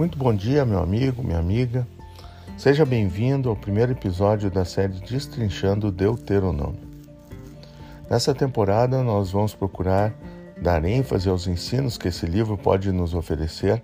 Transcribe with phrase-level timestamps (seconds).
[0.00, 1.86] Muito bom dia, meu amigo, minha amiga.
[2.56, 6.80] Seja bem-vindo ao primeiro episódio da série Destrinchando Deuteronômio.
[8.08, 10.14] Nessa temporada, nós vamos procurar
[10.56, 13.82] dar ênfase aos ensinos que esse livro pode nos oferecer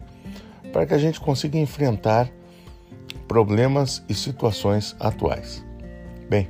[0.73, 2.31] para que a gente consiga enfrentar
[3.29, 5.63] problemas e situações atuais.
[6.31, 6.49] Bem,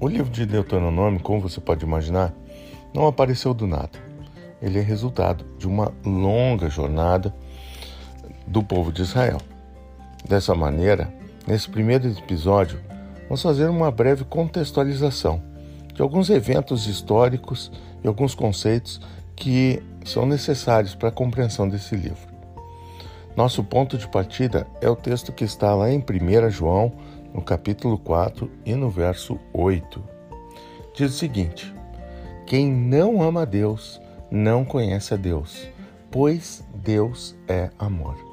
[0.00, 2.32] o livro de Deuteronômio, como você pode imaginar,
[2.94, 3.98] não apareceu do nada.
[4.62, 7.34] Ele é resultado de uma longa jornada
[8.48, 9.38] do povo de Israel.
[10.28, 11.12] Dessa maneira,
[11.46, 12.80] nesse primeiro episódio,
[13.24, 15.42] vamos fazer uma breve contextualização
[15.94, 17.70] de alguns eventos históricos
[18.02, 19.00] e alguns conceitos
[19.34, 22.28] que são necessários para a compreensão desse livro.
[23.36, 26.92] Nosso ponto de partida é o texto que está lá em 1 João,
[27.32, 30.02] no capítulo 4 e no verso 8.
[30.94, 31.72] Diz o seguinte:
[32.46, 35.68] Quem não ama Deus não conhece a Deus,
[36.10, 38.27] pois Deus é amor.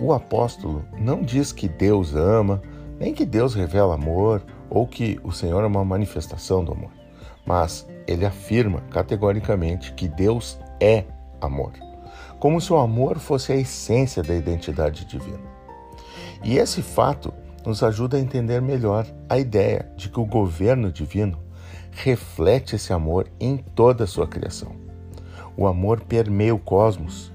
[0.00, 2.60] O apóstolo não diz que Deus ama,
[2.98, 6.90] nem que Deus revela amor ou que o Senhor é uma manifestação do amor,
[7.46, 11.04] mas ele afirma categoricamente que Deus é
[11.40, 11.72] amor,
[12.38, 15.40] como se o amor fosse a essência da identidade divina.
[16.42, 17.32] E esse fato
[17.64, 21.38] nos ajuda a entender melhor a ideia de que o governo divino
[21.92, 24.72] reflete esse amor em toda a sua criação.
[25.56, 27.30] O amor permeia o cosmos.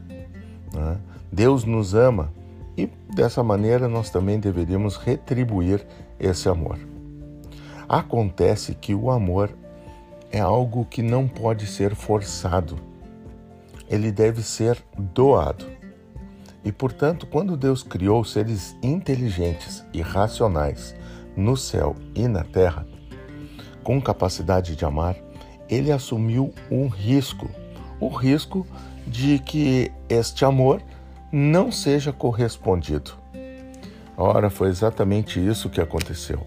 [0.73, 0.97] Né?
[1.31, 2.33] Deus nos ama
[2.77, 5.85] e dessa maneira nós também deveríamos retribuir
[6.19, 6.77] esse amor.
[7.89, 9.49] Acontece que o amor
[10.31, 12.77] é algo que não pode ser forçado.
[13.89, 15.65] Ele deve ser doado.
[16.63, 20.93] E portanto, quando Deus criou seres inteligentes e racionais
[21.35, 22.85] no céu e na terra,
[23.83, 25.15] com capacidade de amar,
[25.69, 27.49] ele assumiu um risco
[27.99, 28.65] o risco
[29.05, 30.81] de que este amor
[31.31, 33.11] não seja correspondido.
[34.15, 36.45] Ora, foi exatamente isso que aconteceu.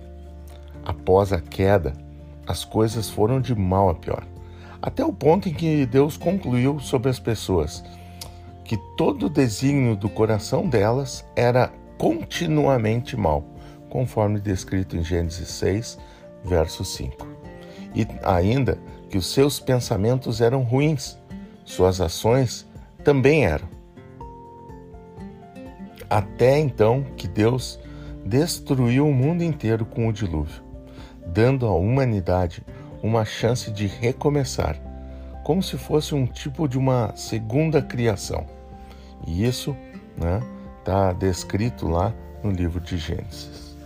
[0.85, 1.93] Após a queda,
[2.47, 4.27] as coisas foram de mal a pior,
[4.83, 7.85] até o ponto em que Deus concluiu sobre as pessoas
[8.71, 13.43] que todo o desígnio do coração delas era continuamente mal,
[13.89, 15.99] conforme descrito em Gênesis 6,
[16.45, 17.27] verso 5.
[17.97, 21.19] E ainda que os seus pensamentos eram ruins,
[21.65, 22.65] suas ações
[23.03, 23.67] também eram.
[26.11, 27.79] Até então que Deus
[28.27, 30.63] destruiu o mundo inteiro com o dilúvio,
[31.25, 32.65] dando à humanidade
[33.01, 34.77] uma chance de recomeçar,
[35.45, 38.45] como se fosse um tipo de uma segunda criação.
[39.25, 39.77] E isso
[40.17, 40.41] está né,
[40.85, 43.77] tá descrito lá no livro de Gênesis.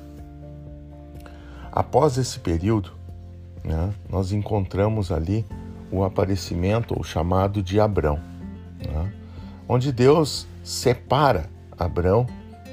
[1.70, 2.92] Após esse período,
[3.62, 5.44] né, nós encontramos ali
[5.90, 8.18] o aparecimento ou chamado de Abrão,
[8.78, 9.12] né?
[9.68, 11.48] onde Deus separa
[11.78, 12.26] Abrão,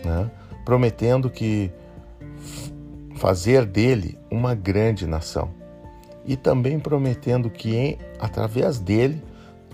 [0.04, 0.30] né?
[0.66, 1.72] prometendo que
[3.16, 5.50] fazer dele uma grande nação
[6.26, 9.24] e também prometendo que em, através dele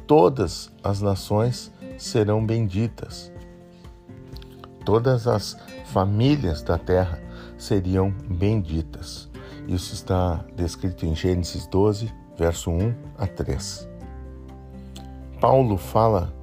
[0.05, 3.31] todas as nações serão benditas.
[4.85, 7.21] Todas as famílias da terra
[7.57, 9.29] seriam benditas.
[9.67, 13.89] Isso está descrito em Gênesis 12, verso 1 a 3.
[15.41, 16.33] Paulo fala,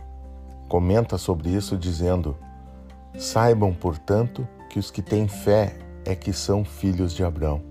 [0.68, 2.36] comenta sobre isso dizendo:
[3.16, 7.62] Saibam, portanto, que os que têm fé é que são filhos de Abraão.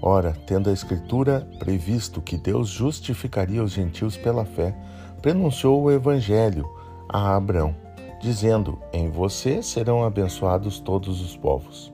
[0.00, 4.74] Ora, tendo a Escritura previsto que Deus justificaria os gentios pela fé,
[5.20, 6.64] prenunciou o Evangelho
[7.08, 7.74] a Abraão,
[8.20, 11.92] dizendo: Em você serão abençoados todos os povos.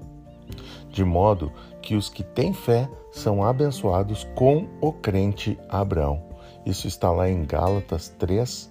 [0.90, 1.50] De modo
[1.80, 6.22] que os que têm fé são abençoados com o crente Abraão.
[6.66, 8.70] Isso está lá em Gálatas 3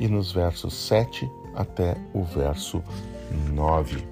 [0.00, 2.82] e nos versos 7 até o verso
[3.52, 4.06] 9.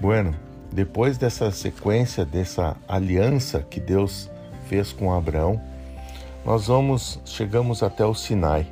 [0.00, 0.34] Bueno,
[0.72, 4.30] depois dessa sequência, dessa aliança que Deus
[4.66, 5.60] fez com Abraão,
[6.44, 8.66] nós vamos chegamos até o Sinai,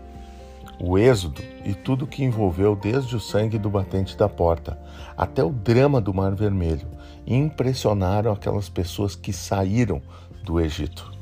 [0.80, 4.78] o Êxodo e tudo que envolveu desde o sangue do batente da porta
[5.16, 6.86] até o drama do Mar Vermelho
[7.26, 10.00] impressionaram aquelas pessoas que saíram
[10.44, 11.12] do Egito.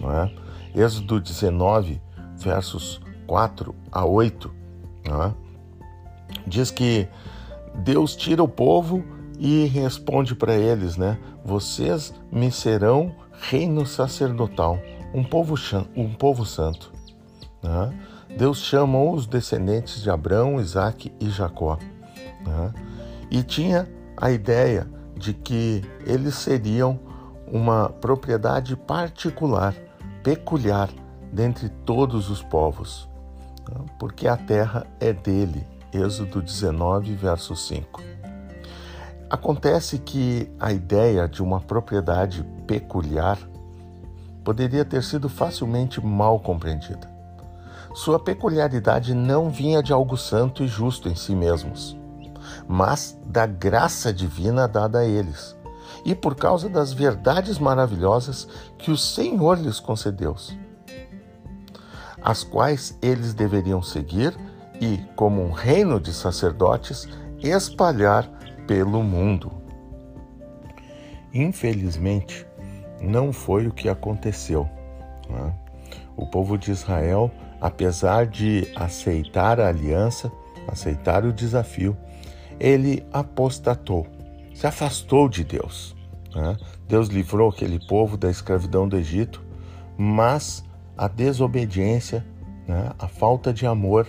[0.00, 0.32] Não é?
[0.74, 2.00] Êxodo 19,
[2.36, 4.54] versos 4 a 8,
[5.04, 5.51] é?
[6.46, 7.08] Diz que
[7.74, 9.04] Deus tira o povo
[9.38, 11.18] e responde para eles, né?
[11.44, 14.78] Vocês me serão reino sacerdotal,
[15.12, 15.54] um povo,
[15.96, 16.92] um povo santo.
[17.62, 17.92] Né?
[18.36, 21.78] Deus chamou os descendentes de Abraão, Isaac e Jacó.
[22.46, 22.72] Né?
[23.30, 26.98] E tinha a ideia de que eles seriam
[27.46, 29.74] uma propriedade particular,
[30.22, 30.88] peculiar,
[31.32, 33.08] dentre todos os povos,
[33.68, 33.84] né?
[33.98, 38.00] porque a terra é dele, Êxodo 19, verso 5.
[39.28, 43.38] Acontece que a ideia de uma propriedade peculiar
[44.42, 47.10] poderia ter sido facilmente mal compreendida.
[47.94, 51.94] Sua peculiaridade não vinha de algo santo e justo em si mesmos,
[52.66, 55.54] mas da graça divina dada a eles,
[56.06, 58.48] e por causa das verdades maravilhosas
[58.78, 60.34] que o Senhor lhes concedeu,
[62.22, 64.34] as quais eles deveriam seguir
[64.82, 67.08] e, como um reino de sacerdotes,
[67.38, 68.28] espalhar
[68.66, 69.52] pelo mundo.
[71.32, 72.44] Infelizmente,
[73.00, 74.68] não foi o que aconteceu.
[75.30, 75.54] Né?
[76.16, 77.30] O povo de Israel,
[77.60, 80.32] apesar de aceitar a aliança,
[80.66, 81.96] aceitar o desafio,
[82.58, 84.08] ele apostatou,
[84.52, 85.94] se afastou de Deus.
[86.34, 86.56] Né?
[86.88, 89.44] Deus livrou aquele povo da escravidão do Egito,
[89.96, 90.64] mas
[90.98, 92.26] a desobediência,
[92.66, 92.90] né?
[92.98, 94.08] a falta de amor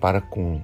[0.00, 0.60] para com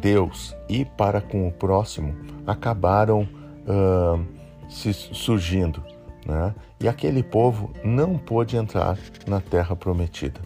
[0.00, 2.14] Deus e para com o próximo
[2.46, 3.28] acabaram
[3.66, 4.24] uh,
[4.68, 5.82] se surgindo.
[6.26, 6.54] Né?
[6.80, 10.40] E aquele povo não pôde entrar na terra prometida.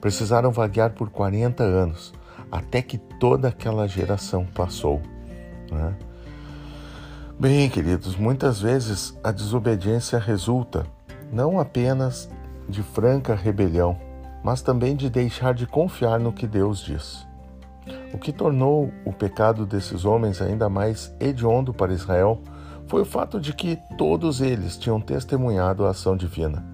[0.00, 2.14] Precisaram vaguear por 40 anos,
[2.50, 5.00] até que toda aquela geração passou.
[5.70, 5.94] Né?
[7.38, 10.86] Bem, queridos, muitas vezes a desobediência resulta
[11.32, 12.30] não apenas
[12.68, 13.98] de franca rebelião,
[14.42, 17.29] mas também de deixar de confiar no que Deus diz.
[18.12, 22.40] O que tornou o pecado desses homens ainda mais hediondo para Israel
[22.86, 26.64] foi o fato de que todos eles tinham testemunhado a ação divina.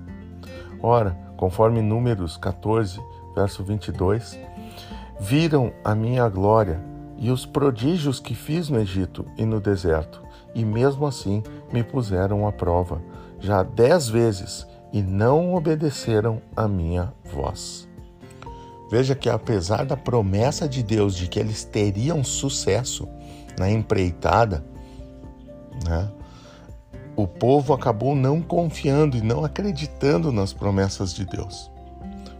[0.82, 2.98] Ora, conforme Números 14,
[3.34, 4.38] verso 22,
[5.20, 6.80] viram a minha glória
[7.18, 10.22] e os prodígios que fiz no Egito e no deserto,
[10.54, 11.42] e mesmo assim
[11.72, 13.00] me puseram à prova,
[13.38, 17.88] já dez vezes, e não obedeceram a minha voz.
[18.88, 23.08] Veja que, apesar da promessa de Deus de que eles teriam sucesso
[23.58, 24.64] na empreitada,
[25.84, 26.08] né,
[27.16, 31.70] o povo acabou não confiando e não acreditando nas promessas de Deus.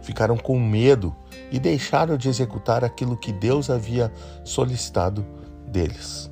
[0.01, 1.13] Ficaram com medo
[1.51, 4.13] e deixaram de executar aquilo que Deus havia
[4.43, 5.25] solicitado
[5.67, 6.31] deles.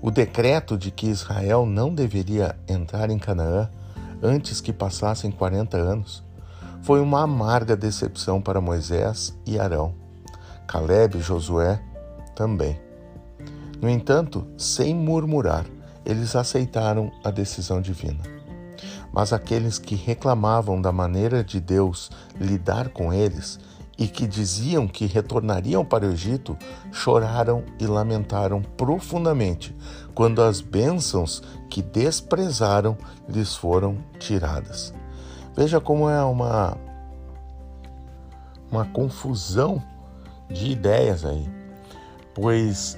[0.00, 3.68] O decreto de que Israel não deveria entrar em Canaã
[4.22, 6.22] antes que passassem 40 anos
[6.82, 9.94] foi uma amarga decepção para Moisés e Arão.
[10.66, 11.82] Caleb e Josué
[12.34, 12.80] também.
[13.80, 15.66] No entanto, sem murmurar,
[16.04, 18.22] eles aceitaram a decisão divina.
[19.12, 23.58] Mas aqueles que reclamavam da maneira de Deus lidar com eles
[23.98, 26.56] e que diziam que retornariam para o Egito,
[26.90, 29.76] choraram e lamentaram profundamente
[30.14, 32.96] quando as bênçãos que desprezaram
[33.28, 34.94] lhes foram tiradas.
[35.54, 36.76] Veja como é uma
[38.70, 39.82] uma confusão
[40.48, 41.48] de ideias aí,
[42.34, 42.96] pois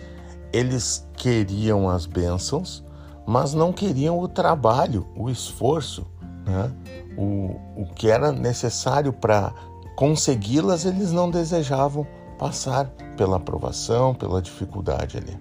[0.53, 2.85] eles queriam as bênçãos,
[3.27, 6.07] mas não queriam o trabalho, o esforço,
[6.45, 6.71] né?
[7.17, 9.53] o, o que era necessário para
[9.97, 12.07] consegui-las, eles não desejavam
[12.39, 15.39] passar pela aprovação, pela dificuldade ali.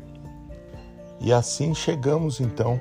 [1.19, 2.79] E assim chegamos então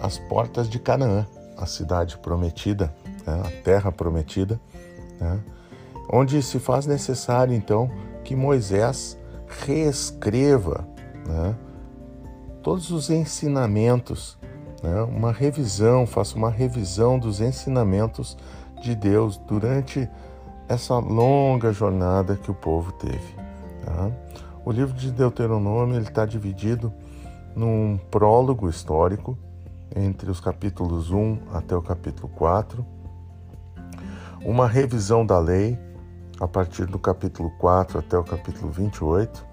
[0.00, 1.26] às portas de Canaã,
[1.56, 2.94] a cidade prometida
[3.26, 4.60] né, a terra prometida,
[5.20, 5.40] né,
[6.10, 7.90] onde se faz necessário então
[8.24, 9.18] que Moisés
[9.64, 10.86] reescreva
[11.26, 11.54] né,
[12.62, 14.38] todos os ensinamentos,
[14.82, 18.36] né, uma revisão, faça uma revisão dos ensinamentos
[18.80, 20.08] de Deus durante
[20.68, 23.34] essa longa jornada que o povo teve.
[23.84, 24.10] Tá?
[24.64, 26.92] O livro de Deuteronômio está dividido
[27.54, 29.36] num prólogo histórico
[29.94, 32.84] entre os capítulos 1 até o capítulo 4
[34.44, 35.78] uma revisão da lei,
[36.40, 39.46] a partir do capítulo 4 até o capítulo 28,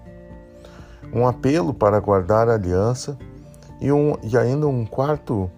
[1.12, 3.16] um apelo para guardar a aliança
[3.80, 5.50] e, um, e ainda um quarto,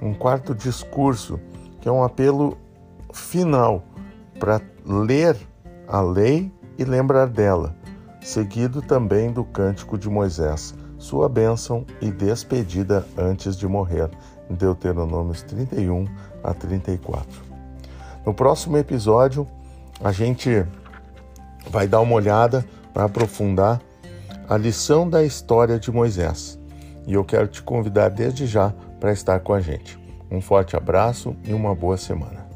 [0.00, 1.38] um quarto discurso,
[1.80, 2.56] que é um apelo
[3.12, 3.84] final
[4.38, 5.36] para ler
[5.86, 7.74] a lei e lembrar dela,
[8.20, 14.10] seguido também do cântico de Moisés, sua bênção e despedida antes de morrer,
[14.50, 16.06] Deuteronômios 31
[16.42, 17.47] a 34.
[18.28, 19.48] No próximo episódio,
[20.04, 20.62] a gente
[21.70, 22.62] vai dar uma olhada,
[22.94, 23.80] vai aprofundar
[24.46, 26.58] a lição da história de Moisés.
[27.06, 29.98] E eu quero te convidar desde já para estar com a gente.
[30.30, 32.47] Um forte abraço e uma boa semana.